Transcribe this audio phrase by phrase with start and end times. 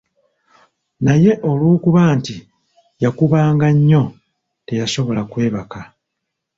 [1.05, 2.35] Naye olw'okuba nti
[3.03, 4.03] yakubanga nnyo,
[4.65, 5.79] teyasobola kwebaka.